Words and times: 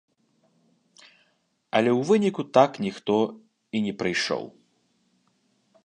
Але 1.79 1.91
ў 1.99 2.07
выніку 2.11 2.41
так 2.59 2.71
ніхто 2.87 3.17
і 3.75 3.83
не 3.89 3.93
прыйшоў. 4.01 4.43